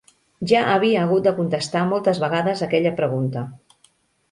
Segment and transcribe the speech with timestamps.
[0.51, 3.47] Ja havia hagut de contestar moltes vegades aquella pregunta.